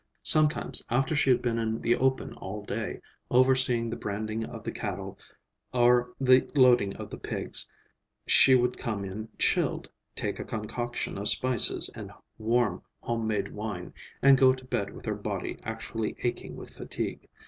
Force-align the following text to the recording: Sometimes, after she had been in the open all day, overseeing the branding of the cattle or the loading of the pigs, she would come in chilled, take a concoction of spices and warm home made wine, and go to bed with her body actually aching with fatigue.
Sometimes, 0.23 0.83
after 0.89 1.15
she 1.15 1.29
had 1.29 1.43
been 1.43 1.59
in 1.59 1.79
the 1.79 1.93
open 1.95 2.33
all 2.37 2.63
day, 2.65 2.99
overseeing 3.29 3.87
the 3.87 3.95
branding 3.95 4.43
of 4.43 4.63
the 4.63 4.71
cattle 4.71 5.19
or 5.75 6.09
the 6.19 6.49
loading 6.55 6.95
of 6.95 7.11
the 7.11 7.19
pigs, 7.19 7.71
she 8.25 8.55
would 8.55 8.79
come 8.79 9.05
in 9.05 9.29
chilled, 9.37 9.91
take 10.15 10.39
a 10.39 10.43
concoction 10.43 11.19
of 11.19 11.27
spices 11.29 11.87
and 11.93 12.11
warm 12.39 12.81
home 12.99 13.27
made 13.27 13.49
wine, 13.53 13.93
and 14.23 14.39
go 14.39 14.53
to 14.53 14.65
bed 14.65 14.91
with 14.91 15.05
her 15.05 15.13
body 15.13 15.55
actually 15.61 16.15
aching 16.23 16.55
with 16.55 16.71
fatigue. 16.75 17.29